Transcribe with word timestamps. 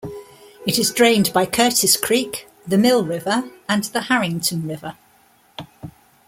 It 0.65 0.79
is 0.79 0.89
drained 0.91 1.31
by 1.31 1.45
Curtis 1.45 1.95
Creek, 1.95 2.47
the 2.65 2.79
Mill 2.79 3.05
River 3.05 3.43
and 3.69 3.83
the 3.83 4.01
Harrington 4.01 4.67
River. 4.67 4.95